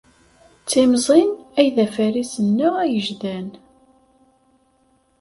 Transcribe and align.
D 0.63 0.65
timẓin 0.69 1.29
ay 1.59 1.67
d 1.75 1.77
afaris-nneɣ 1.85 2.73
agejdan. 2.83 3.49